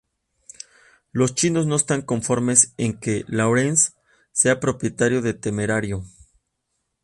Los 1.11 1.35
chinos 1.35 1.67
no 1.67 1.75
están 1.75 2.01
conformes 2.01 2.73
en 2.77 2.99
que 2.99 3.23
Laurence 3.27 3.91
sea 4.31 4.59
propietario 4.59 5.21
de 5.21 5.35
Temerario. 5.35 6.03